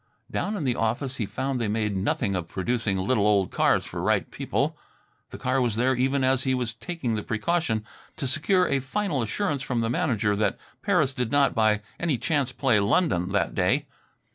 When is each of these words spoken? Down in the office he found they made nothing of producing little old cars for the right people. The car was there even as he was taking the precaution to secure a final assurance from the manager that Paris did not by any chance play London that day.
Down 0.31 0.57
in 0.57 0.63
the 0.63 0.75
office 0.75 1.17
he 1.17 1.27
found 1.27 1.61
they 1.61 1.67
made 1.67 1.95
nothing 1.95 2.35
of 2.35 2.47
producing 2.47 2.97
little 2.97 3.27
old 3.27 3.51
cars 3.51 3.85
for 3.85 3.97
the 3.97 4.01
right 4.01 4.31
people. 4.31 4.75
The 5.29 5.37
car 5.37 5.61
was 5.61 5.75
there 5.75 5.93
even 5.93 6.23
as 6.23 6.41
he 6.41 6.55
was 6.55 6.73
taking 6.73 7.13
the 7.13 7.21
precaution 7.21 7.85
to 8.17 8.25
secure 8.25 8.67
a 8.67 8.79
final 8.79 9.21
assurance 9.21 9.61
from 9.61 9.81
the 9.81 9.91
manager 9.91 10.35
that 10.35 10.57
Paris 10.81 11.13
did 11.13 11.31
not 11.31 11.53
by 11.53 11.81
any 11.99 12.17
chance 12.17 12.51
play 12.51 12.79
London 12.79 13.31
that 13.33 13.53
day. 13.53 13.85